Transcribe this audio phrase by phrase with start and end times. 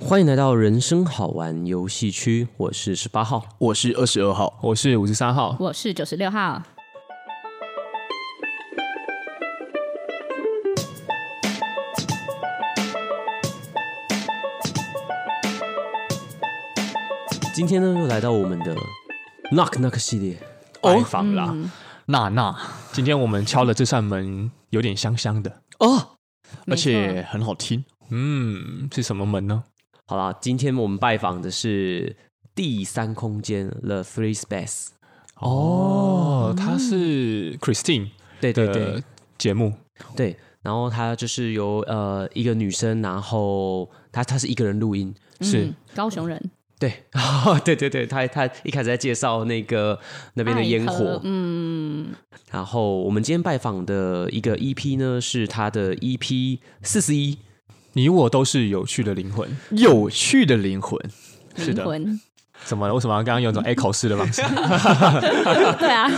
[0.00, 6.62] 欢迎来到人生好玩游戏区，我是十八号，我是二十二号，我是五十三号，我是九十六号。
[17.54, 18.74] 今天呢，又来到我们的
[19.52, 20.38] Knock Knock 系列
[20.80, 21.48] 拜访啦。
[21.50, 21.70] 嗯。
[22.06, 22.56] 娜娜，
[22.92, 25.60] 今天我们敲的这扇门有点香香的。
[25.80, 26.16] 哦，
[26.66, 27.84] 而且很好听。
[28.10, 29.64] 嗯，是什么门呢？
[30.10, 32.16] 好啦，今天我们拜访的是
[32.54, 34.86] 第三空间 The Three Space。
[35.36, 38.08] 哦，他是 Christine
[38.40, 39.04] 对对对。
[39.36, 39.74] 节目，
[40.16, 45.66] 对，然后他就是由呃一个女生，然后她她是一个人录音，是。
[45.66, 47.04] 嗯高雄人，对，
[47.62, 50.00] 对对对，他他一开始在介绍那个
[50.34, 52.14] 那边的烟火，嗯，
[52.50, 57.38] 然后我们今天拜访的一个 EP 呢，是他的 EP 四十一，
[57.98, 59.50] 你我都是有趣的灵魂。
[59.72, 60.96] 有趣的灵魂，
[61.56, 61.84] 是的。
[61.84, 62.20] 魂，
[62.64, 62.94] 怎么了？
[62.94, 64.40] 为什么刚刚用一种 echo 式的方式？
[65.80, 66.08] 对啊，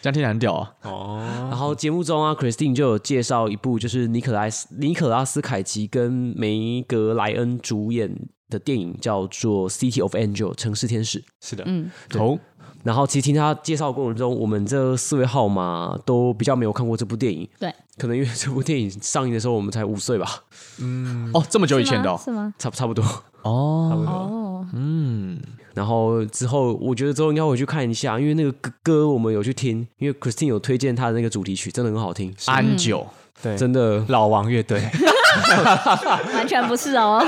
[0.00, 0.72] 这样听起来很屌啊！
[0.84, 8.10] 哦，然后节目中啊，Christine 就有介绍一部就是尼可拉斯尼可拉斯凯奇跟梅格莱恩主演
[8.48, 11.22] 的电影，叫做《City of Angel》城市天使。
[11.42, 12.38] 是的，嗯，头
[12.84, 20.44] 然后其实听他介绍过程中，我们这四位号码都比较没有看过这部电影，对，可能因为这部电影上映的时候我们才五岁吧，
[20.80, 21.30] 嗯。
[21.34, 22.52] 哦，这么久以前的哦，是吗？
[22.58, 23.02] 差差不多。
[23.42, 25.40] 哦，哦，嗯，
[25.74, 33.06] 然后之后，我觉得之后应该回去看一下，因为那个歌歌我们有去听，因为 Christine 有推荐他的那个主题曲，真的很好听，安久，
[33.42, 34.04] 对，真的。
[34.08, 34.80] 老王乐队，
[36.34, 37.22] 完全不是哦，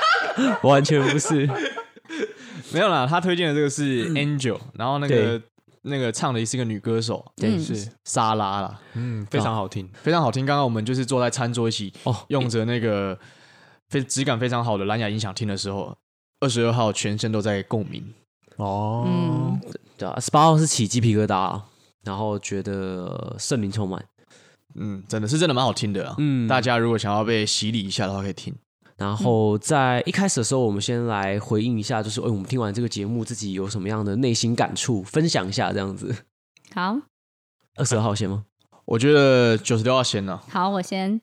[0.62, 1.48] 完全不是。
[2.72, 5.42] 没有啦，他推荐的这个是 Angel，然后那个对
[5.82, 9.88] 那个唱的是一个女歌手，对是，莎拉啦，嗯，非常好听。
[9.94, 10.46] 非常好听。
[10.46, 13.18] 刚刚我们就是坐在餐桌一起，哦用着那个
[13.88, 15.96] 非质感非常好的蓝牙音响听的时候，
[16.40, 18.14] 二十二号全身都在共鸣。
[18.56, 19.60] 哦，嗯，
[19.98, 21.60] 对啊，十八号是起鸡皮疙瘩，
[22.04, 24.04] 然后觉得圣灵充满。
[24.74, 26.14] 嗯，真的是真的蛮好听的啊。
[26.18, 28.54] 嗯大家如果想要被洗礼一下的话，可以听。
[28.96, 36.14] 然后在一开始的时候，我们先来回应一下，就是哎，我们听完这个节目，自己有什么样的内心感触，分享一下这样子。
[36.74, 36.98] 好
[37.76, 38.44] 二十二号先吗？
[38.84, 41.20] 我觉得九十六号先呢、好，我先。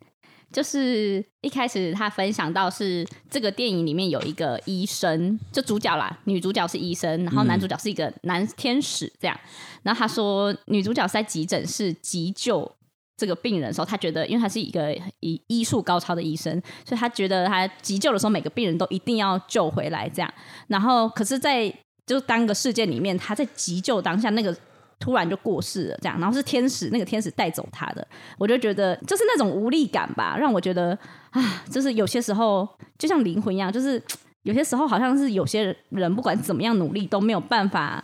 [0.52, 9.40] 就是一开始他分享到是这个电影里面有一个医生，就主角啦，女主角是医生，然后男主角是一个男天使这样。
[9.84, 12.76] 然后他说女主角是在急诊室急救
[13.20, 16.54] 这个病人的时候，他觉得因为他是一个医医术高超的医生，
[16.86, 20.34] 所以他觉得他急救的时候每个病人都一定要救回来这样。
[20.68, 21.72] 然后可是，在
[22.06, 24.56] 就当个事件里面，他在急救当下那个。
[25.02, 28.06] 突然就过世了，这样，然后是天使，那个天使带走他的，
[28.38, 30.90] 我就觉得就是那种无力感吧，让我觉得
[31.30, 34.04] 啊，就是有些时候就像灵魂一样，就是
[34.44, 38.04] 有些时候好像是有些人不管怎么样努力都没有办法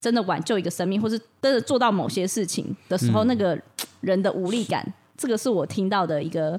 [0.00, 3.60] 真的挽救一个生命，或是真的做到某些事情的时候，嗯、那个
[4.00, 4.86] 人的无力感，
[5.16, 6.58] 这个是我听到的一个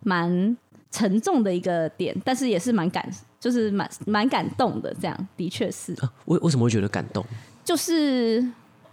[0.00, 0.56] 蛮
[0.90, 5.92] 沉重的一个点，但是也是蛮感，就是蛮蛮感动的，这样的确是。
[6.00, 7.24] 啊，为为什么会觉得感动？
[7.64, 8.44] 就是。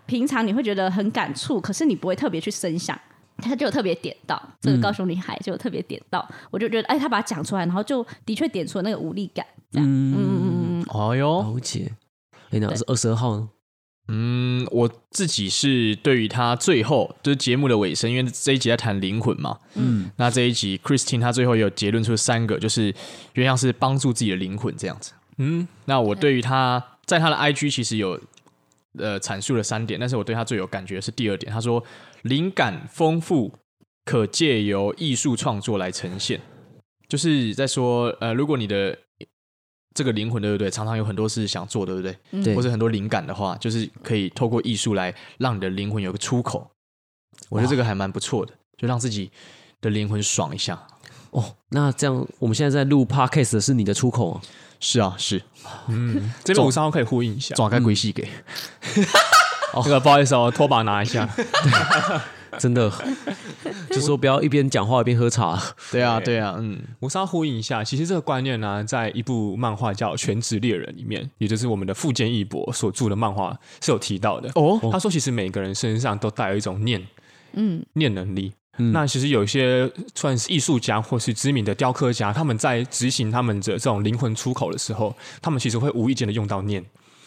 [0.05, 2.99] 平常你会觉得很感触，可是你不会特别去深想，
[3.37, 11.89] 他就有特别点到这个高雄女孩，就有特别点到，嗯、我就觉得哎，他把它讲出来，然后就的确点出了那个无力感，这样，嗯嗯嗯嗯，哦哟，了解。
[12.51, 13.49] 哎，那是二十二号呢？
[14.07, 22.93] 嗯，我自己是对于他最后就是节目的尾声，因为这一集在谈灵魂嘛，嗯，那这一集 Christine 他最后有结论出三个，就是
[23.33, 28.19] 原像是帮助自己的灵魂这样子，嗯，那我对于他在他的 IG 其实有。
[28.99, 31.51] 呃，阐述了三点，但是我对他最有感觉是第二点。
[31.51, 31.83] 他说，
[32.21, 33.51] 灵感丰富，
[34.05, 36.39] 可借由艺术创作来呈现，
[37.07, 38.95] 就是在说，呃，如果你的
[39.93, 42.17] 这个灵魂对不对，常常有很多事想做，对不对？
[42.43, 46.69] 对，或者很多灵感的话，就是可以透过艺术来让你的灵魂有个出口。
[47.49, 49.31] 我觉得这个还蛮不错的，就让自己
[49.81, 50.81] 的灵魂爽一下。
[51.31, 54.41] 哦，那这样我们现在在录 Podcast 的是你的出口啊？
[54.79, 55.41] 是啊，是，
[55.87, 58.27] 嗯， 这边五三号可以呼应一下，转开鬼戏给。
[59.75, 61.27] 那个不好意思哦，拖把拿一下。
[62.59, 62.91] 真的，
[63.89, 65.61] 就说不要一边讲话一边喝茶。
[65.91, 74.49] 对啊，对啊，嗯，我稍微呼应一下，其实这个观念呢、啊，在一部漫画叫《全职猎人》里面，也就是我们的富坚义博所著的漫画是有提到的。
[74.55, 77.05] 哦，他说其实每个人身上都带有一种念，
[77.53, 78.53] 嗯，念能力。
[78.79, 86.83] 嗯、那其实有一些算是艺术家或是知名的雕刻家，他们在执行他们的这种灵魂出口的时候，他们其实会无意间的用到念。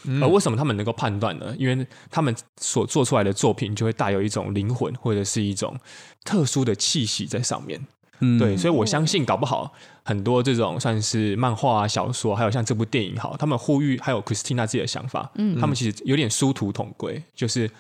[0.06, 1.54] 嗯、而为什么他们能够判断呢？
[1.58, 5.76] 因为他们所做出来的作品就会带有一种灵魂或者是一种
[6.24, 7.80] 特殊的气息在上面。
[8.20, 9.70] 嗯，对，所以我相信搞不好
[10.02, 17.70] 很多这种算是漫画啊、小说，还有像这部电影，好，他们呼吁还有 Christina 自己的想法，嗯，他们其实有点殊途同归，就是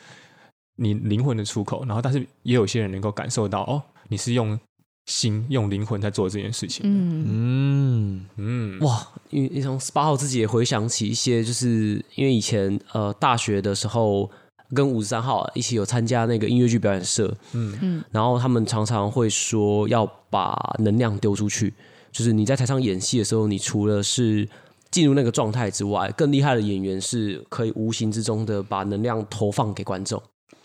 [0.76, 4.60] 你灵魂的出口，然后但是也有些人能够感受到，哦，你是用
[5.06, 7.24] 心、用灵魂在做这件事情，嗯。
[7.26, 8.26] 嗯。
[8.36, 14.30] 嗯，哇，因为从十八号自己也回想起一些，就是因为以前呃大学的时候。
[14.74, 17.78] 跟五十三号一起有参加那个音乐剧表演社，嗯。
[17.80, 21.72] 嗯，然后他们常常会说要把能量丢出去，
[22.10, 24.48] 就是你在台上演戏的时候，你除了是
[24.90, 30.20] 进入那个状态之外，更厉害的演员是可以无形之中的把能量投放给观众，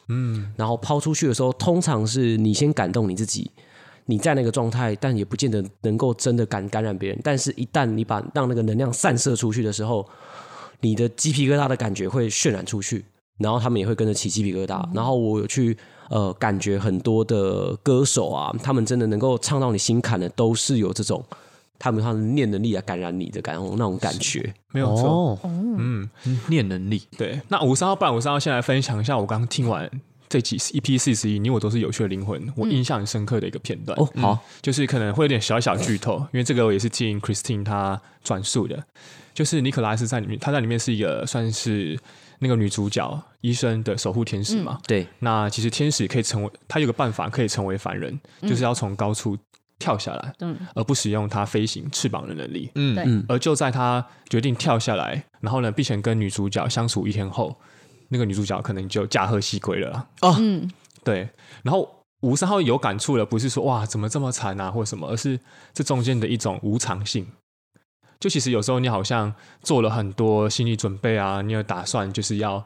[0.08, 3.52] 嗯，然后抛出去的时候，通常是你先感动你自己，
[4.06, 10.07] 你在那个状态，但也不见得能够真的感感染别人，但是一旦你把让那个能量散射出去的时候，
[10.80, 13.06] 你的鸡皮疙瘩的感觉会渲染出去。
[13.38, 14.80] 然后他们也会跟着起鸡皮疙瘩。
[14.83, 15.75] 嗯、然后我有去
[16.09, 21.24] 呃，感觉很多的歌手啊，他们真的能够唱到你心坎的，都是有这种
[21.80, 25.09] 他们他的念能力来感染你的感那种感觉，没有错。
[25.09, 26.07] 哦、嗯，
[26.50, 27.01] 念能力。
[27.18, 29.89] 对，那五三号，不然五三号先来分享一下我刚刚听完
[30.31, 34.00] 这集 EP 四十一，你我都是有趣的灵魂，我印象很深刻的一个片段。
[34.00, 38.81] 哦、嗯，好、嗯，就是可能会有点小小剧透，因为这个我也是听 Christine 她转述的，
[39.33, 42.00] 就是尼可拉斯在里面，他在里面是一个算是。
[42.44, 45.07] 那个女主角医生的守护天使嘛，嗯、对。
[45.19, 49.38] 那其实天使可以成为，他有个办法可以成为凡人，嗯、就是要从高处
[49.78, 52.72] 跳下来，嗯、而不使用他飞行翅膀的能力。
[52.74, 53.06] 嗯，对。
[53.28, 57.56] 而就在他决定跳下来，然后呢，并且跟女主角相处一天后，
[58.12, 60.08] 那个女主角可能就驾鹤西归了。
[60.22, 60.69] 哦，嗯，
[61.04, 61.30] 对。
[61.63, 65.40] 然后五三号有感触了，不是说哇怎么这么惨啊，或什么，而是
[65.74, 67.25] 这中间的一种无常性。
[68.19, 72.63] 就其实有时候你好像做了很多心理准备啊，你有打算就是要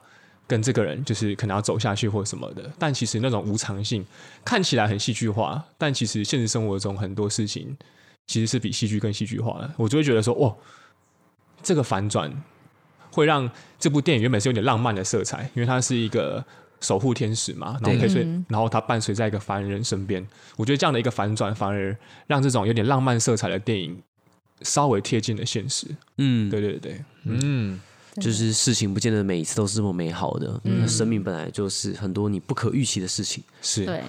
[0.47, 4.05] 跟这个人就是可能要走下去或什么的，但其实那种无常性
[4.43, 7.77] 看起来很戏剧化，但其实现实生活中很多事情
[8.27, 9.71] 其实是比戏剧更戏剧化的。
[9.77, 10.57] 我就会觉得说，哦，
[11.63, 12.29] 这个反转
[13.15, 16.43] 会让这部电影原本是有点浪漫的色彩，因为它是一个
[16.81, 20.25] 守护天使嘛，然后可以随，然后它伴随在一个凡人身边。
[20.57, 21.97] 我觉得这样的一个反转反而
[22.27, 23.97] 让这种有点浪漫色彩的电影。
[24.61, 25.85] 稍微贴近了现实，
[26.17, 27.77] 嗯，对对对，嗯，
[28.21, 33.85] 就是事情不见得每一次都是这么美好的，嗯，生命本来就是很多你不可预期的事情，是。
[33.85, 34.01] 对。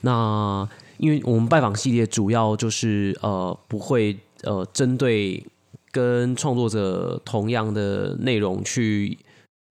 [0.00, 0.66] 那
[0.96, 5.46] 因为我们拜访系列主要就是呃不会呃针对
[5.90, 9.18] 跟创作者同样的内容去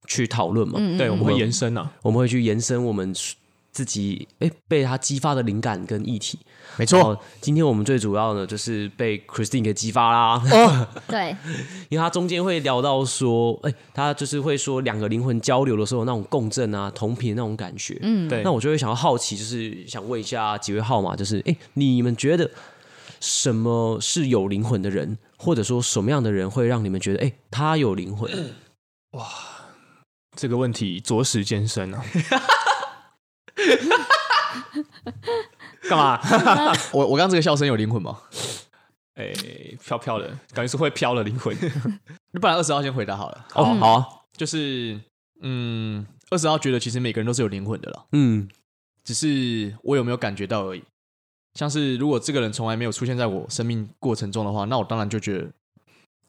[0.07, 3.13] 去讨论嘛，嗯，对，我们会延伸啊，我们会去延伸我们。
[3.71, 6.39] 自己哎，被他激发的灵感跟议题，
[6.75, 7.18] 没错。
[7.39, 10.44] 今天我们最主要的就是被 Christine 给激发啦。
[10.51, 11.38] 哦， 对，
[11.88, 17.98] 因为他中间会聊到说，哎，他就是会说两个灵魂交流的时候那种共振啊、同频那种感觉。
[18.01, 18.42] 嗯，对。
[18.44, 22.50] 那我就会想要好奇，就是想问一下几位号码，就是哎，你们觉得
[23.19, 28.31] 什么是有灵魂的人，或者说什么样的人会让你们觉得哎，他有灵魂？
[29.12, 29.27] 哇，
[30.36, 32.04] 这个问题着实艰深啊。
[35.89, 36.19] 干嘛？
[36.94, 38.21] 我我刚刚这个笑声有灵魂吗？
[39.16, 41.54] 哎、欸，飘飘的，感觉是会飘的灵魂。
[42.39, 43.45] 不然二十号先回答好了。
[43.56, 44.07] 哦，嗯、好啊，
[44.38, 45.00] 就是
[45.42, 48.06] 嗯，二十号觉得其实每个人都是有灵魂的了。
[48.13, 48.48] 嗯，
[49.04, 50.83] 只是我有没有感觉到而已。
[51.54, 55.48] 像是如果这个人从来没有出现在我生命过程中的话，那我当然就觉得。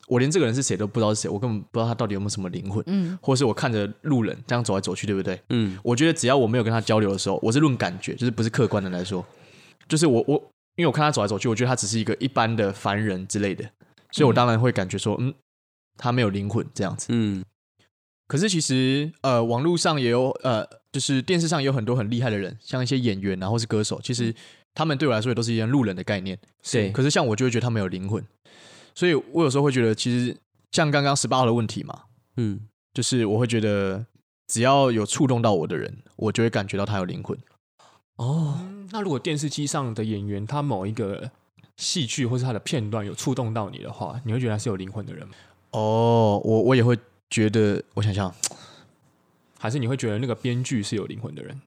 [0.08, 5.40] 我连这个人是谁都不知道是谁，我根本不知道他到底有没有什么灵魂，嗯，或者是我看着路人这样走来走去，对不对？
[5.50, 9.24] 嗯，我觉得只要我没有跟他交流的时候，我是论感觉，就是不是客观的来说，
[9.86, 10.34] 就是我我
[10.74, 13.62] 因为我看他走来走去，我觉得他只是一个一般的凡人之类的，
[14.10, 15.32] 所以我当然会感觉说，嗯，
[15.96, 17.44] 他没有灵魂这样子，嗯。
[18.26, 24.34] 可是其实呃，网络上也有呃，就是电视上也有很多很厉害的人，像一些演员啊，或是歌手，其实
[24.74, 26.38] 他们对我来说也都是一样路人的概念，
[26.70, 26.90] 对。
[26.90, 28.24] 可是像我就会觉得他们有灵魂。
[28.94, 30.36] 所以我有时候会觉得，其实
[30.72, 32.02] 像刚刚十八号的问题嘛，
[32.36, 32.60] 嗯，
[32.92, 34.04] 就是我会觉得，
[34.48, 37.38] 只要有触动到我的人，我就会感觉到他有灵魂。
[38.16, 38.58] 哦，
[38.90, 41.30] 那如果电视机上的演员他某一个
[41.76, 45.34] 戏剧或是他的片段有触动到你的话，你会觉得他是有灵魂的人吗？
[45.70, 46.98] 哦，我我也会
[47.30, 48.34] 觉得，我想想，
[49.58, 51.60] 还是你会觉得那个编剧是有灵魂的人？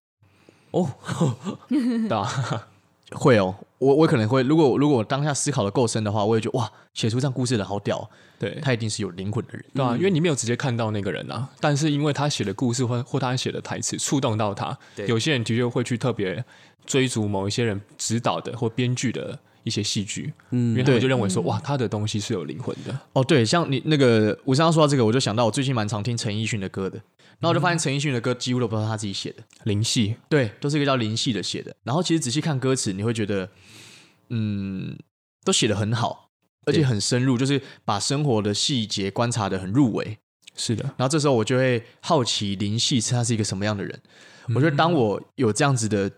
[0.72, 0.94] 哦，
[1.70, 2.68] 对吧？
[3.16, 15.08] 会哦，我我可能会，如果如果我当下思考的够深的话，我也觉得哇，写出这样故事的好屌，对，他一定是有灵魂的人，对啊，因为你没有直接看到那个人啊，但是因为他写的故事或或他写的台词触动到他，对。
[15.08, 16.44] 有些人的确会去特别
[16.86, 22.98] 追逐某一些人指导的或编剧的一些戏剧，嗯，因为他们就认为说哇，他的东西是有灵魂的。
[23.14, 27.02] 哦，对，像你那个我刚刚说到这个，我就想到我最近蛮常听陈奕迅的歌的。
[27.40, 31.76] 然后我就发现陈奕迅的歌几乎都不知道他自己写的，灵系，对，都是一个叫灵系的写的。
[31.84, 33.50] 然后其实仔细看歌词，你会觉得，
[34.30, 34.98] 嗯，
[35.44, 36.30] 都写的很好，
[36.66, 40.18] 而且很深入，就是把生活的细节观察的很入微。
[40.56, 44.00] 是的，然后这时候我就会好奇林夕他是一个什么样的人。
[44.48, 46.10] 嗯、我觉得当我有这样子的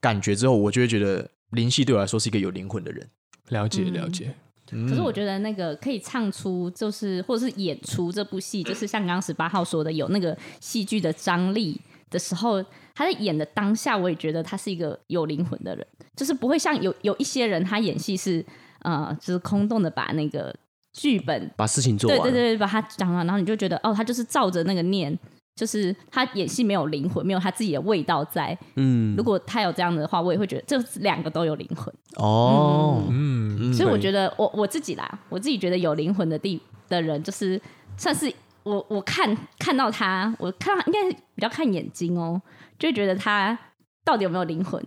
[0.00, 3.08] 感觉之后，我就会觉得林夕对我来说是一个有灵魂的人。
[3.48, 4.34] 了解，了解。
[4.72, 12.62] 嗯、可是我觉得那个可以唱出，就是或者是演出这部戏， 就是像刚刚十八号说的，有那个戏剧的张力的时候，
[12.94, 15.86] 他在演的当下，我也觉得他是一个有灵魂的人，
[16.16, 18.44] 就是不会像有有一些人他演戏是
[18.80, 20.54] 呃，就是空洞的把那个。
[20.90, 25.16] 剧本把事情做完，对对对，把它讲完，然后你就觉得哦，他就是照着那个念，
[25.58, 28.56] 就是他演戏没有灵魂，没有他自己的味道在。
[28.76, 31.92] 嗯，如果他有这样的话，我也会觉得这两个都有灵魂。
[32.14, 37.60] 哦，嗯，嗯，所以我觉得我我自己啦，我自己觉得有灵魂的地的人，就是
[37.96, 42.40] 算是我我看看到他，我看到应该比较看眼睛哦，
[42.78, 43.58] 就会觉得他
[44.04, 44.80] 到底有没有灵魂，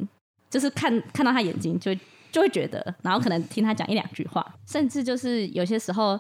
[0.50, 2.00] 就是看看到他眼睛就会。
[2.32, 6.18] 就会觉得，然后可能听他讲一两句话，甚至就是有些时候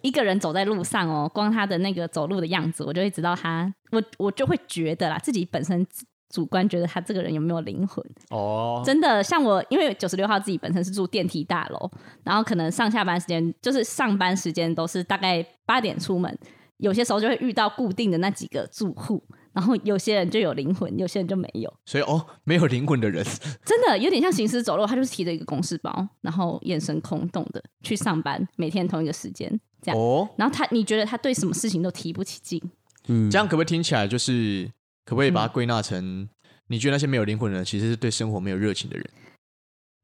[0.00, 5.86] 一个人走在路上哦，光他的那个走路的样子，我就会知道他，我我就会觉得啦，自己本身
[6.30, 11.90] 主观觉得他这个人有没有灵魂哦，真的像我，因为九十六号自己本身是住电梯大楼，
[12.24, 16.36] 然后可能上下班时间就是上班时间都是大概八点出门，
[16.78, 19.22] 有些时候就会遇到固定的那几个住户。
[19.52, 21.70] 然后有些人就有灵魂，有些人就没有。
[21.84, 23.22] 所以哦，没有灵魂的人，
[23.66, 24.86] 真的有点像行尸走肉。
[24.86, 30.00] 他就是提着一个公事包，然后眼神空洞的去上班，每天同一个时间这样。
[30.00, 32.62] 哦，然后他，你觉得他对什么事情都提不起劲？
[33.08, 34.70] 嗯，这样可不可以听起来就是，
[35.04, 36.28] 可不可以把它归纳成，嗯、
[36.68, 39.10] 你觉得那些没有灵魂的人，其实是对生活没有热情的人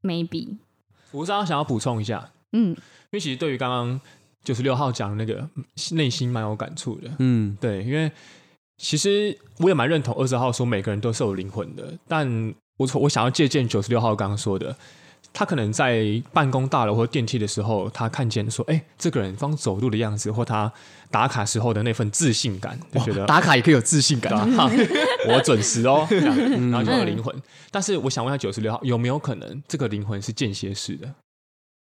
[0.03, 0.57] ？Maybe。
[1.11, 2.77] 我刚刚想要补充一下，嗯，因
[3.13, 3.99] 为其实对于刚刚
[4.43, 5.49] 九十六号讲的那个
[5.93, 8.11] 内心蛮有感触的，嗯，对，因为。
[8.81, 14.73] 其实我也蛮认同二十号说每个人都是有灵魂的，但我我想要借鉴九十六号刚刚说的，
[15.31, 20.71] 他可能在办公大楼或电梯的时候，他看见说，哎，这个人方走路的样子，或他
[21.11, 24.69] 打卡时候的那份自信感，就觉得打卡也可以有自信感，啊
[25.29, 27.33] 我准时哦，然后就有灵魂。
[27.71, 31.13] 但是我想问一下九十六号，有没有可能这个灵魂是间歇式的？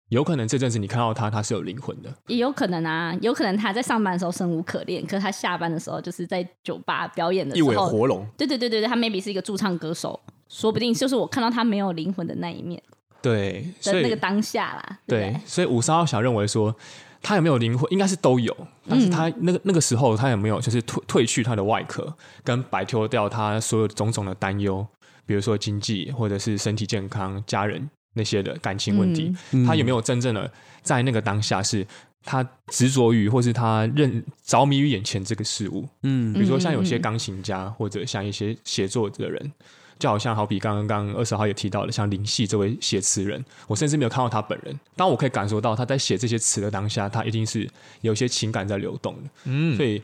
[0.10, 2.14] 有可能这阵子你看到他，他是有灵魂的。
[2.28, 8.28] 也有可能啊，有可能他在上班的时候生无可恋，可是他下班的时候就是在酒吧表演的时候，一尾活龙。
[8.38, 10.20] 对对对对对，他 maybe 是一个驻唱歌手，
[10.50, 12.82] 说不定就是我看到他没有灵魂的那一面。
[13.22, 15.00] 对，的那个当下啦。
[15.08, 16.76] 对，对，所以五三号想认为说
[17.22, 18.56] 他有没有灵魂，应该是都有，
[18.88, 22.14] 但是他那个、嗯、那个时候他有没有就是退褪去他的外壳，
[22.44, 24.86] 跟摆脱掉他所有种种的担忧，
[25.26, 27.90] 比如说经济或者是身体健康、家人。
[28.14, 30.52] 那些的感情问题，嗯、他有没有真正的
[30.82, 31.88] 在那个当下，是
[32.26, 35.88] 他执着于，或是他认着迷于眼前这个事物？
[36.04, 39.54] 嗯，比如说像有些钢琴家，或者像一些写作的人，
[40.02, 47.70] 就好像好比刚刚刚二十号也提到了，像林夕这位写词人，我甚至没有看到他本人，但我可以感受到他在写这些词的当下，他一定是
[48.02, 49.30] 有些情感在流动的。
[49.46, 50.02] 嗯，所以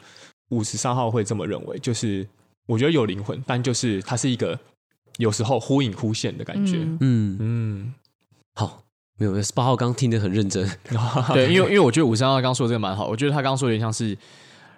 [0.50, 2.25] 五十三号会这么认为，就是
[2.68, 4.58] 我觉得有灵魂，但就是他是一个。
[5.18, 7.00] 有时候忽隐忽现的感觉，嗯。
[7.01, 7.94] 嗯，嗯，
[8.54, 8.84] 好，
[9.18, 10.63] 没有，十八号刚听得很认真，
[11.34, 14.16] 对，因为因为我觉得五三号刚说的这个蛮好，我觉得他刚刚说的有点像是，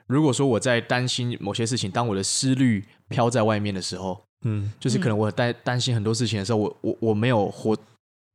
[0.07, 7.77] 如果说我在担心某些事情，当我的思虑飘在外面的时候，嗯，就是可能我担担心很多事情的时候，我我我没有活，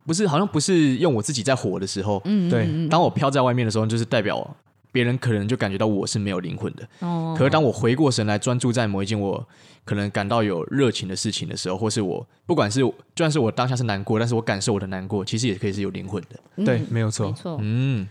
[0.06, 4.56] 不是好像不是用我自己在活的时候，嗯，对，当我飘在外面的时候，就是代表。
[4.92, 7.34] 别人可能就感觉到我是没有灵魂的，哦。
[7.36, 9.44] 可是当我回过神来，专注在某一件我
[9.84, 16.38] 可能感到有热情的事情的时候，或是我不管是就算是我当下是难过，但是我感受我的难过，其实也可以是有灵魂的。
[16.54, 17.58] 嗯、对，没有错，没错。
[17.60, 18.06] 嗯，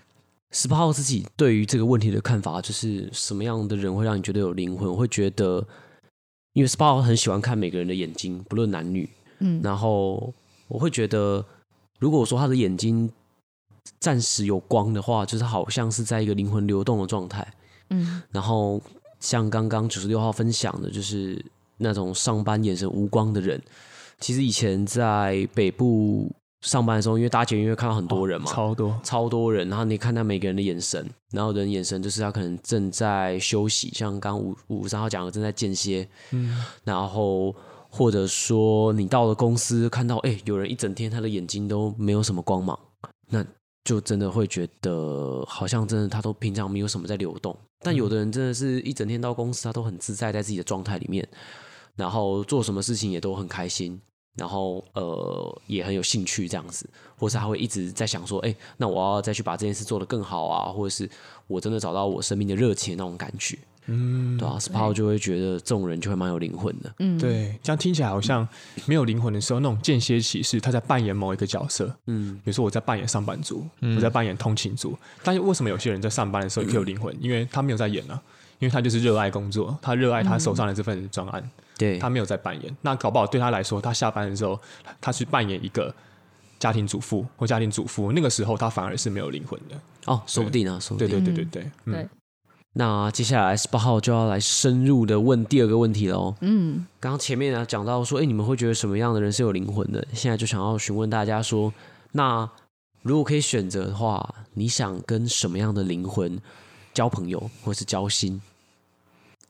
[0.51, 4.89] 十八号自己对于这个问题的看法，就是什么样的人会让你觉得有灵魂？
[4.89, 5.65] 我会觉得，
[6.53, 9.09] 因为 SPA 很喜欢看每个人的眼睛，不论男女。
[9.39, 10.33] 嗯，然后
[10.67, 11.45] 我会觉得，
[11.99, 13.11] 如果说他的眼睛。
[13.99, 17.45] 暂时有光的话，就是好像是在一个灵魂流动的状态。
[17.89, 18.81] 嗯，然后
[19.19, 21.43] 像刚刚九十六号分享的，就是
[21.77, 23.61] 那种上班眼神无光的人。
[24.21, 26.31] 其实以前在北部
[26.63, 29.69] 上班的时候，因为搭捷运会看到很多人嘛，哦，超多超多人。
[29.69, 36.07] 然后你看到每个人的眼神，然后人眼神就是他可能正在休息，像刚五五三号讲的正在间歇。
[36.31, 37.55] 嗯，然后
[37.89, 42.79] 或者说你到了公司看到，哎，有人一整天他的眼睛都没有什么光芒，
[43.29, 43.45] 那。
[43.85, 51.27] 就真的会觉得好像真的他都平常没有什么在流动，但有的人真的是一整天到公司，他都很自在在自己的状态里面，
[51.97, 53.99] 然后做什么事情也都很开心，
[54.35, 61.09] 然后呃也很有兴趣这样子，或是他会一直在想说，哎，那我要再去把这件事做得更好啊，或者是
[61.47, 63.57] 我真的找到我生命的热情的那种感觉。
[63.87, 66.93] 嗯，对啊，Spa 号就会觉得这种人就会蛮有灵魂的。
[66.99, 68.47] 嗯，对，这样听起来好像
[68.85, 71.93] 没有灵魂的时候，那种间歇期是他在扮演某一个角色。
[72.07, 74.97] 嗯，比如说我在扮演上班族，我在扮演通勤族。
[75.21, 77.13] 但是为什么有些人在上班的时候也可以有灵魂？
[77.19, 78.23] 因为他没有在演呢、啊，
[78.59, 81.51] 因为他就是热爱工作，他热爱他手上的这份专案。
[81.77, 82.77] 对，他没有在扮演。
[82.81, 84.59] 那搞不好对他来说，他下班的时候，
[85.01, 85.93] 他去扮演一个
[86.59, 89.75] 家庭主妇或家庭主妇，那个时候他反而是没有灵魂的。
[90.05, 91.09] 哦，说不定啊，说不定。
[91.09, 91.93] 对对对对对，嗯。
[91.93, 92.07] 对
[92.75, 96.35] 那接下来十八号就要来深入的问第二个问题喽。
[96.41, 100.03] 嗯，刚刚前面呢讲到说，哎，你们会觉得什么样的人是有灵魂的？
[100.11, 101.71] 现在就想要询问大家说，
[102.13, 102.49] 那
[103.03, 106.41] 如果可以选择的话，你想跟什么样的灵魂
[106.95, 108.41] 交朋友，或是交心？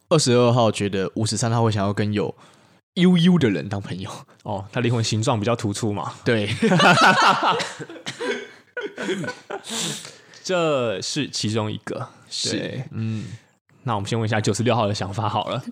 [0.08, 2.34] 二十二号觉得五十三号会想要跟有
[2.94, 4.10] 悠悠的人当朋友。
[4.42, 6.12] 哦，他灵魂形状比较突出嘛？
[6.24, 6.48] 对。
[10.44, 13.24] 这是其中一个，是嗯，
[13.84, 15.64] 那我们先问一下九十六号的想法好了。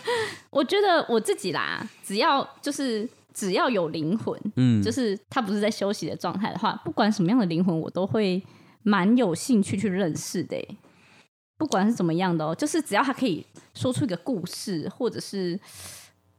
[0.50, 8.42] 我觉得我自己啦，只要就是只要有灵魂，嗯，就是他不是在休息的状态的话，不管什么样的灵魂，我都会
[8.82, 10.56] 蛮有兴趣去认识的。
[11.58, 15.58] 不管是怎么样的哦，就是只要他可以说出一个故事，或者是，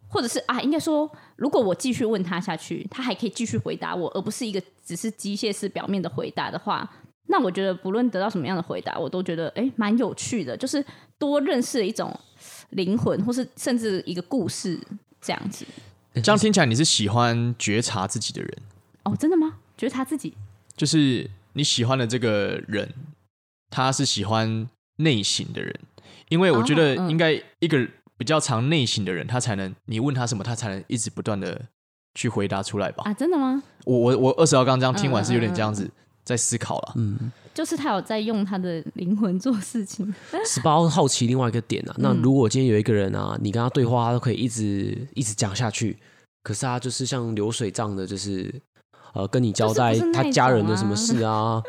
[0.08, 6.90] 或者是啊，应该说，如果我继续问他下去，他还可以继续回答我，而不是一个只是机械式表面的回答的话。
[7.28, 10.84] 那我觉得，不论得到什么样的回答，我都觉得哎，蛮有趣的，就是
[11.20, 12.18] 多认识了一种
[12.72, 14.80] 灵魂，或是甚至一个故事
[15.22, 15.64] 这样子。
[16.16, 18.58] 这样听起来，你是喜欢觉察自己的人
[19.04, 19.16] 哦？
[19.16, 19.58] 真的吗？
[19.78, 20.34] 觉察自己，
[20.76, 22.92] 就是你喜欢的这个人，
[23.70, 24.68] 他是喜欢
[25.00, 25.74] 内省的人，
[26.30, 27.86] 因为我觉得应该一个
[28.18, 31.62] 比较常内省的人，他才能你问他什么，他才能一直不断的
[32.16, 33.04] 去回答出来吧？
[33.06, 33.62] 啊，真的吗？
[33.86, 35.90] 我我我二十号刚刚这样听完是有点这样子。
[36.22, 40.14] 在思考了，嗯，就是他有在用他的灵魂做事情。
[40.46, 45.98] 十八号好奇另外一个点啊，那如果今天有一个人啊，你跟他对话，他都可以一直一直讲下去，
[46.44, 48.54] 可是他就是像流水账的，就是
[49.14, 51.64] 呃，跟你交代他家人的什么事啊，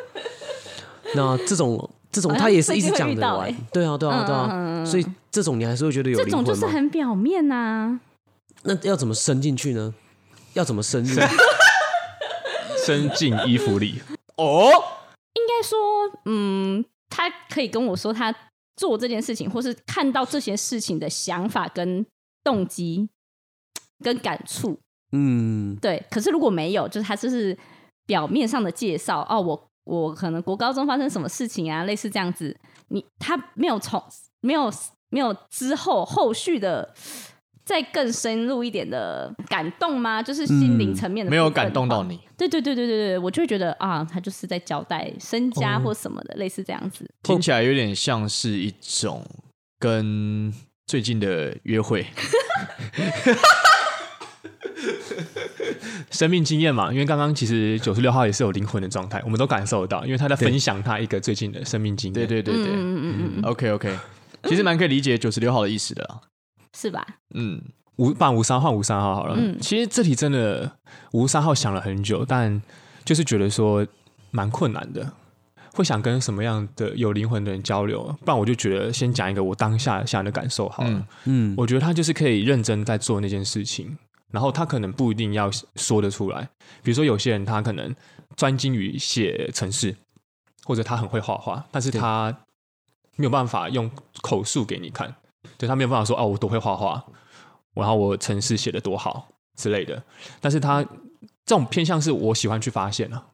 [1.14, 6.18] 那这种这种他也是一直讲的完， 对啊，对啊，对啊，所以这种你还是会觉得有？
[6.18, 8.00] 这种就是很表面呐。
[8.62, 9.94] 那要怎么伸进去呢？
[10.54, 11.20] 要怎么深入？
[12.84, 14.00] 伸进衣服里。
[14.36, 14.70] 哦，
[15.34, 15.78] 应该说，
[16.24, 18.34] 嗯，他可以跟我说他
[18.76, 22.04] 做这件事情，或是看到这些事情的想法跟
[22.42, 23.08] 动机
[24.02, 24.78] 跟感触，
[25.12, 26.04] 嗯，对。
[26.10, 27.56] 可是如果没有，就是他就是
[28.06, 32.56] 表面上的介绍，哦，我我可能国高中发生什么事情啊，类似这样子，
[32.88, 34.02] 你他没有从
[34.40, 34.72] 没有
[35.10, 36.94] 没有之后后续的。
[37.62, 40.20] 再更深入一点的感动吗？
[40.20, 42.18] 就是心灵层面的、嗯，没有感动到你。
[42.36, 47.08] 对对对对对对，我就会觉得啊，他就是在交代身家或什么的，哦、类似这样子。
[47.22, 49.24] 听起来有点像是一种
[49.78, 50.52] 跟
[50.84, 52.04] 最近的约会，
[56.10, 56.92] 生命经验嘛。
[56.92, 62.26] 因为刚刚其实九十六号也是有灵魂的状态，我们都感受得到，因为他在分享他一个最近的生命经验。
[62.26, 63.42] 对对对对，嗯嗯嗯嗯。
[63.44, 63.98] OK OK，
[64.44, 66.20] 其实蛮可以理解九十六号的意思的啦。
[66.76, 67.06] 是吧？
[67.34, 67.60] 嗯，
[67.96, 69.34] 五把五三换五三号好了。
[69.36, 70.70] 嗯，其实这题真的
[71.12, 72.60] 五三号想了很久，但
[73.04, 73.86] 就是觉得说
[74.30, 75.12] 蛮困难的。
[75.72, 78.02] 会想跟什么样的有灵魂的人交流？
[78.24, 81.06] 不然我就觉得先讲一个我当下想的感受好了。
[81.26, 83.96] 嗯，我觉得他就是可以认真在做那件事情，
[84.30, 86.48] 然后他可能不一定要说得出来。
[86.82, 87.94] 比如说有些人他可能
[88.36, 89.96] 专精于写程式，
[90.64, 92.34] 或者他很会画画，但是他
[93.16, 93.90] 没有办法用
[94.22, 95.14] 口述给你看。
[95.56, 97.04] 对，他没有办法说哦，我多会画画，
[97.74, 100.02] 然后我程式写的多好之类的。
[100.40, 100.82] 但是他
[101.44, 103.26] 这种偏向是我喜欢去发现啊。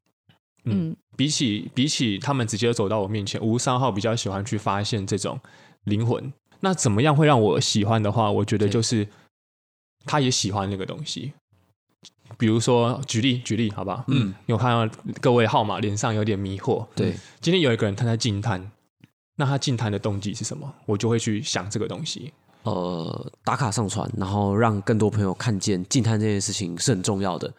[0.64, 5.38] 嗯，嗯比起比起他们直接走到我面前，五三号比较喜欢去发现这种
[5.84, 6.32] 灵魂。
[6.60, 9.06] 那怎么样会让我喜欢的话，我觉得就是
[10.06, 11.32] 他也喜欢那个东西。
[12.38, 14.04] 比如说举例举例，好不好？
[14.08, 16.86] 嗯，有看到各位号码脸上有点迷惑。
[16.94, 18.70] 对，今天有一个人他在静叹。
[19.38, 20.74] 那他净滩的动机是什么？
[20.86, 22.32] 我就会去想这个东西。
[22.62, 27.52] 呃，打卡上传，然后让更多朋友看见净滩这件事情是很重要的。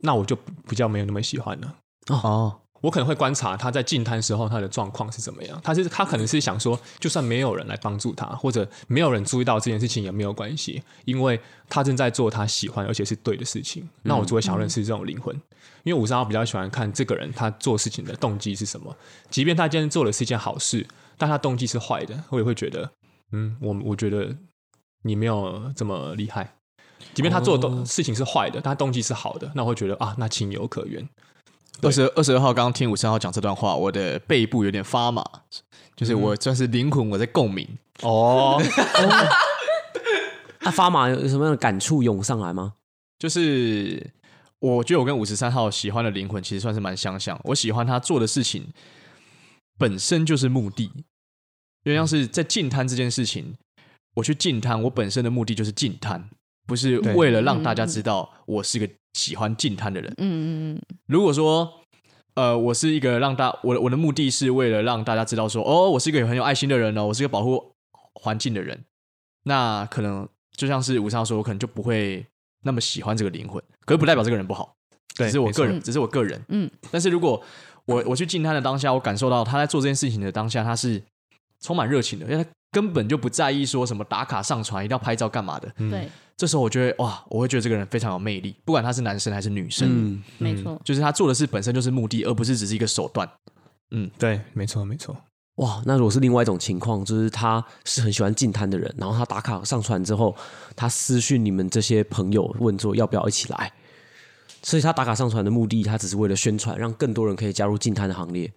[0.00, 0.36] 那我就
[0.68, 1.74] 比较没有那么喜欢了。
[2.08, 5.60] 哦，我可能会观察他在进摊时候他的状况是怎么样。
[5.64, 13.88] 他是他可能是想说，就算没有人来帮助他，或者没有人注意到这件事情也没有关系，因为他正在做他喜欢而且是对的事情。
[14.02, 15.34] 那我就会想认识这种灵魂。
[15.82, 18.94] 因为五三号比较喜欢看这个人他做事情的动机是什么，
[19.30, 20.86] 即便他今天做的是一件好事，
[21.16, 22.90] 但他动机是坏的，我也会觉得，
[23.32, 24.36] 嗯，我我觉得
[25.02, 26.54] 你没有这么厉害。
[27.14, 31.08] 即便他做的事情是坏的，但他动机是好的，那我会觉得啊，那情有可原。
[31.82, 35.22] 二十二十二号刚刚听五三号讲这段话，我的背部有点发麻，
[35.94, 37.68] 就是我算是灵魂我在共鸣，
[38.02, 38.60] 哦，
[40.60, 42.74] 那发麻有什么样的感触涌上来吗？
[43.18, 44.10] 就是
[44.58, 47.38] 我觉得我跟五十三号喜欢的灵魂其实算是蛮相像。
[47.44, 48.72] 我喜欢他做的事情
[49.78, 50.84] 本身就是目的，
[51.84, 53.54] 因为像是在净滩这件事情，
[54.14, 56.28] 我去净滩，我本身的目的就是净滩，
[56.66, 60.12] 不是为了让大家知道我是个喜欢净滩的人。
[60.18, 60.82] 嗯嗯嗯。
[61.06, 61.72] 如果说
[62.34, 67.72] 呃，我是一个让大我我的目的是为了让大家知道说，哦，我是一个很有爱心的人哦，我是一个保护
[68.14, 68.84] 环境的人，
[69.44, 72.26] 那可能就像是五十三号说，我可能就不会。
[72.62, 74.74] 那么喜欢这个灵魂，可是不代表这个人不好，
[75.14, 76.42] 只是我个人，只是我个人。
[76.48, 77.40] 嗯，但是如果
[77.84, 81.00] 我我去净滩的当下，我感受到他在做这件事情的当下，他是
[81.60, 85.72] 充满热情的，因为他根本就不在意说什么打卡上传，一定要拍照干嘛的。
[85.78, 89.88] 对，这时候我觉得哇，我会觉得这个人非常有魅力，不管他是男生还是女生。
[89.90, 93.26] 嗯，没错，就是他做的事本身就是目的，而不是只是一个手段。
[93.92, 95.16] 嗯，对，没错，没错。
[95.54, 100.36] 哇，那如果是另外一种情况，就是他是很喜欢进摊的人，然后他打卡上传之后，
[100.76, 103.72] 他私讯你们这些朋友问说要不要一起来，
[104.62, 108.52] 所以他打卡上传的目的，他只是为了宣传，让更多人可以加入进摊的行列。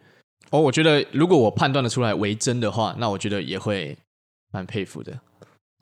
[0.49, 3.95] 哦，我觉得如果我判断的出来为真的话，那我觉得也会
[4.51, 5.19] 蛮佩服的，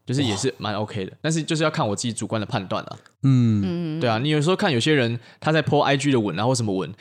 [0.05, 2.97] 就是也是蛮 OK 的，但是就是要看我自己主观的判断了。
[3.23, 6.93] 嗯，对啊，你有时候看有些人他在 po IG 的文啊或什么文，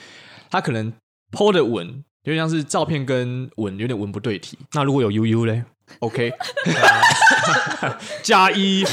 [0.51, 0.93] 他可能
[1.31, 2.05] po 的文。
[2.27, 4.59] 有点像是照片跟文有点文不对题。
[4.73, 5.63] 那如果有 UU 嘞
[6.01, 6.33] ？OK，
[8.25, 8.85] 加一。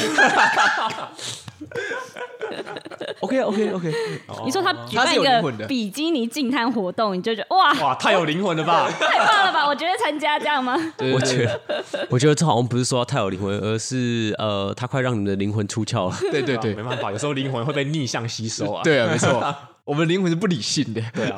[3.19, 3.93] OK OK OK。
[4.45, 8.89] 你说他举办一个比基尼净滩活动，你就觉得哇哇太有灵魂了吧？
[8.99, 9.67] 太棒了吧？
[9.67, 10.75] 我觉得参加这样吗？
[11.13, 16.15] 我觉得，我觉得这好像不是说他太有灵魂，而是呃，他快让你的灵魂出窍了。
[16.31, 18.81] 对对对，没办法，有时候灵魂会被逆向吸收啊。
[18.83, 19.55] 对啊，没错。
[19.85, 21.35] 我们的灵魂是不理性的，对啊，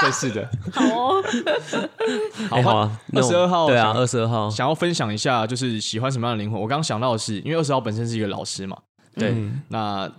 [0.00, 0.48] 对，是的。
[0.72, 1.22] 好哦，
[2.60, 6.60] 好啊，二十二号，对啊，二十二号想要分享一下，就是喜欢什么样的灵魂。
[6.60, 8.76] 我刚刚想到的是，因为二十号本身是一个老师嘛，
[9.14, 9.28] 对。
[9.28, 10.10] 嗯、那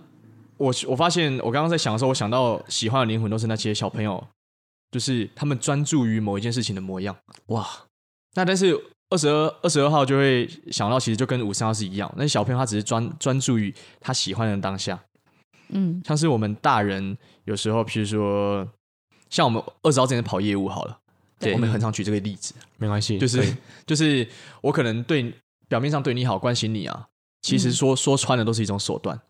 [0.58, 4.26] 我我发现，我刚刚在想的时候，我想到喜欢的灵魂都是那些小朋友，
[4.90, 7.16] 就是他们专注于某一件事情的模样。
[7.46, 7.66] 哇，
[8.34, 8.74] 那但是
[9.10, 14.98] 二十二二十二号就会想到，其实就跟五十三号是一样，那些小朋友他只是专专注于他喜欢的当下。
[15.68, 18.66] 嗯，像是我们大人有时候，譬如说，
[19.30, 20.98] 像我们二十号之前跑业务好了，
[21.38, 24.26] 对，我们很常举这个例子，没关系，就是就是
[24.60, 25.34] 我可能对
[25.68, 27.08] 表面上对你好，关心你啊，
[27.42, 29.20] 其实说说穿的都是一种手段，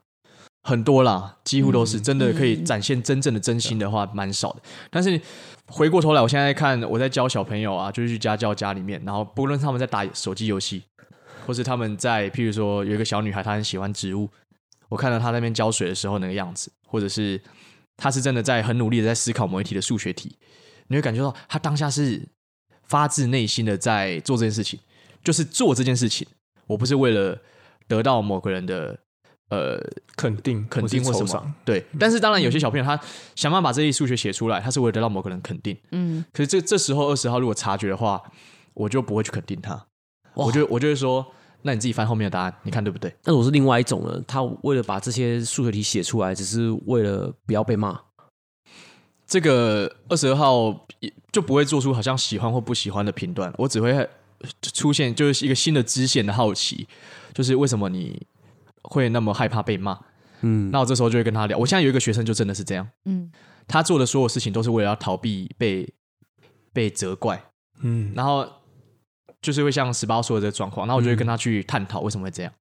[0.67, 4.61] 很多啦，几乎都是真的可以展现真正的真心的话，蛮少的。
[4.91, 5.19] 但是
[5.69, 10.83] 回过头来，我现在看我在教小朋友啊，就是去家教家里面，然后不论他们在打手机游戏，
[11.47, 14.29] 或是他们在譬如说有一个小女孩，她很喜欢植物。
[14.89, 17.41] 我看到她那边浇水的时候那个样子，或者是
[17.97, 20.37] 她是真的在很努力的在思考某一题的数学题，
[20.89, 22.21] 你会感觉到她当下是
[22.83, 24.81] 发自内心的在做这件事情，
[25.23, 26.27] 就是做这件事情。
[26.67, 27.41] 我不是为了
[27.87, 28.99] 得到某个人的
[29.49, 29.79] 呃
[30.17, 31.85] 肯定、肯定或什么，对。
[31.99, 32.99] 但是当然有些小朋友他
[33.35, 35.77] 想办法把这些数学写出来，他是为了得到某个人肯定。
[35.93, 36.25] 嗯。
[36.33, 38.23] 可是这这时候二十号如果察觉的话，
[38.75, 39.87] 我就不会去肯定他，
[40.35, 41.27] 我就我就会说。
[41.63, 43.13] 那你自己翻后面的答案，你看对不对？
[43.25, 44.23] 那我是另外一种了。
[44.25, 47.99] 他为了把这些数学题写出来，只是为了不要被骂。
[49.27, 50.87] 这个二十二号
[51.33, 54.09] 就不会做出好像喜欢或不喜欢的评断，我只会
[54.63, 56.87] 出现就是一个新的支线的好奇，
[57.35, 58.25] 就是为什么你
[58.89, 59.99] 会那么害怕被骂？
[60.41, 61.57] 嗯，那我这时候就会跟他聊。
[61.59, 63.31] 我现在有一个学生就真的是这样，嗯，
[63.67, 65.93] 他做的所有事情都是为了要逃避被
[66.73, 67.43] 被责怪，
[67.81, 68.47] 嗯，然后。
[69.43, 72.53] 就是会像十八号说的这个状况，那我就会跟他去探讨为什么会这样。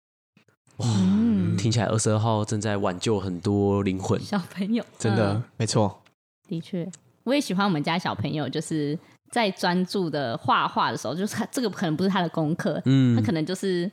[0.78, 4.86] 哇，嗯、听起来二十二号正在挽救很多灵魂，小朋友。
[5.00, 6.04] 真的、嗯、没错。
[6.48, 6.88] 的确，
[7.24, 9.00] 我也喜欢我们家小朋友，就是
[9.32, 13.92] 在专注的画画的时候，就是他这个可能不是他的功课，嗯，他可能就是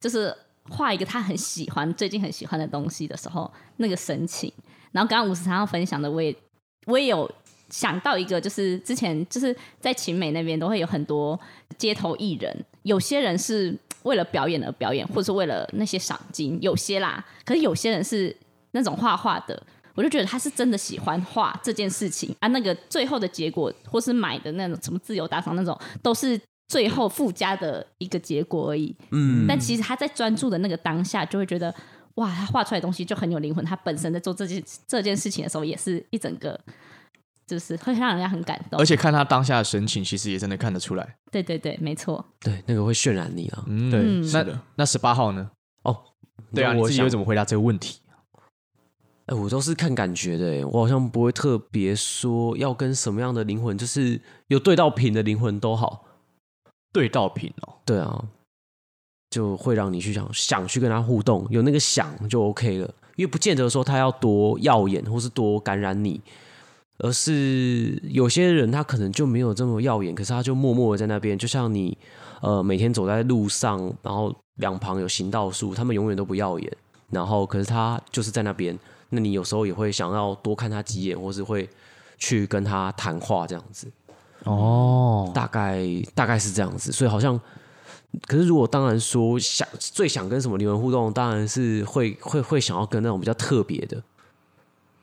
[0.00, 0.34] 就是
[0.68, 4.52] 画一个他很喜欢、最近很喜欢的东西的时候，那个神情。
[4.92, 6.34] 然后刚刚五十三号分享的，我也
[6.86, 7.30] 我也有。
[7.70, 11.40] 想到一个，就是之前就是在秦美那边都会有很多
[11.78, 17.24] 街头艺人，有些人是为了表演而表演，或者是为了那些赏金，有些啦。
[17.46, 18.36] 可是有些人是
[18.72, 19.62] 那种画画的，
[19.94, 22.48] 我就觉得他是真的喜欢画这件事情啊。
[22.48, 26.38] 那个最后的结果，或是买的那种什么自由打赏那种，都是
[26.72, 28.96] 最后附加的一个结果而已。
[29.10, 29.46] 嗯。
[29.46, 31.74] 但其实他在专注的那个当下，就会觉得
[32.14, 33.64] 哇，他画出来的东西就很有灵魂。
[33.64, 36.58] 他本身在做这件这件事情的时候，也是一整个。
[37.44, 41.16] 就是会让人家很感动，而且看他当下的神情，其实也真的看得出来。
[41.30, 42.24] 对对对，没错。
[42.40, 43.64] 对，那个会渲染你啊。
[43.66, 44.00] 嗯，对。
[44.32, 45.50] 那那十八号呢？
[45.82, 45.94] 哦，
[46.54, 48.00] 对啊，我自己会怎么回答这个问题？
[49.26, 56.06] 哎，我都是看感觉的，我好像不会特别说要跟什么样的灵魂，就是有对到频的灵魂都好。
[56.92, 57.74] 对到频哦。
[57.84, 58.24] 对啊。
[59.30, 66.20] 就会让你去想想去跟他互动，有那个想就 OK 了，因为不见得说他要多耀眼或是多感染你，
[66.98, 71.96] 而是有些人他可能就没有这么耀眼，可是他就默默的在那边，就像你
[72.42, 76.70] 呃每天走在路上，然后两旁有行道树，他们永远都不耀眼，
[77.08, 78.78] 然后可是他就是在那边，
[79.08, 81.66] 那你有时候也会想要多看他几眼，或是会
[82.18, 83.90] 去跟他谈话这样子。
[84.44, 85.82] 哦，大概
[86.14, 87.40] 大概是这样子，所以好像，
[88.26, 93.96] 可是如果当然说想最想跟什么灵魂互动，当然是会会会想要跟那种比较特别的，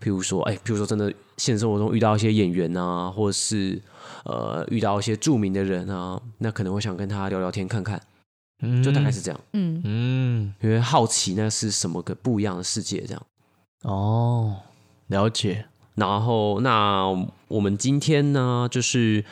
[0.02, 3.82] 譬如说，哎、欸，譬如说真的现实生活中遇到一些演员啊，或者是
[4.25, 8.02] 呃遇到一些著名的人啊，那可能会想跟他聊聊天看看，
[8.62, 9.82] 嗯，就大概是这样，嗯。
[9.86, 13.25] 嗯，因为好奇那是什么个不一样的世界这样，
[13.84, 14.58] 哦，
[15.08, 15.65] 了解。
[16.00, 17.06] 然后，那
[17.48, 19.24] 我们今天呢，就是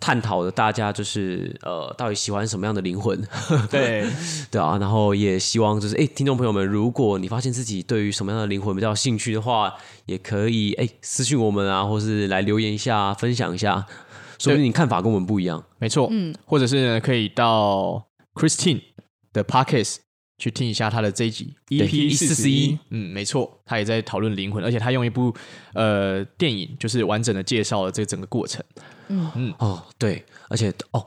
[0.00, 3.22] 探讨的大家就是呃，到底喜欢什么样的灵魂？
[3.70, 4.06] 对
[4.50, 4.76] 对啊。
[4.78, 9.72] 然后也希望就是，哎，听众朋友们，如果你发现自己对于什么样的灵魂比较有兴趣的话，
[10.06, 13.86] 也可以哎私信我们啊，或是来留言一下，分享一下，
[14.38, 15.62] 说不定你看法跟我们不一样。
[15.78, 18.80] 没错，嗯，或者是，可以到 Christine
[19.32, 20.05] 的 Podcast。
[20.38, 25.34] 去听一下他的这一集 EP 四十一，嗯，没错，他也在讨论灵魂，而且他用一部
[25.72, 28.62] 呃电影，就是完整的介绍了这整个过程。
[29.08, 29.30] 嗯。
[29.34, 29.54] 嗯。
[29.58, 31.06] 哦，对，而且哦，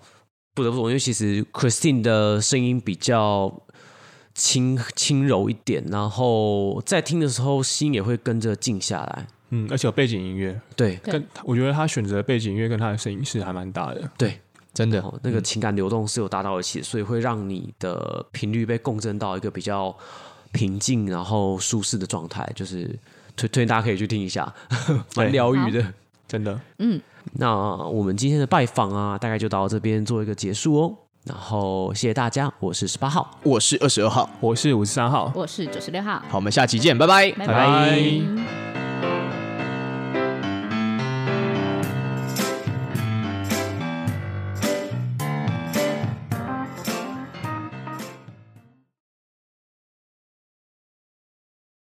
[0.55, 3.61] 不得不说，因为其实 Christine 的声音比较
[4.33, 9.27] 轻轻柔一点，然后在听的时候心也会跟着静下来。
[9.51, 14.39] 嗯，而且有背景音乐，对，跟我觉得他选择的背景音乐跟他的声音是还蛮大的，对。
[14.79, 19.93] 真的，那个情感流动是有达到一起，嗯，所以会让你的频率被共振到一个比较
[20.53, 22.49] 平静，然后舒适的状态。
[22.55, 22.85] 就是
[23.35, 24.53] 推推荐大家可以去听一下，
[25.15, 25.85] 蛮疗愈的，
[26.27, 26.57] 真的。
[26.77, 27.01] 嗯，
[27.33, 27.53] 那
[27.87, 30.95] 我们今天的拜访啊，大概就到这边做一个结束哦。
[31.25, 36.23] 然后谢谢大家，我是十八号，我是二十二号，我是五十三号，我是九十六号。
[36.29, 37.47] 好，我们下期见，拜拜，拜拜。
[37.47, 38.68] 拜拜。